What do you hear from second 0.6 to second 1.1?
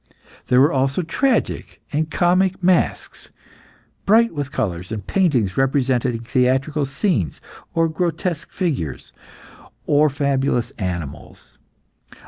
also